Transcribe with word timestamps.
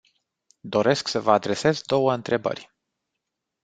Doresc 0.61 1.07
să 1.07 1.19
vă 1.21 1.31
adresez 1.31 1.81
două 1.81 2.13
întrebări. 2.13 2.71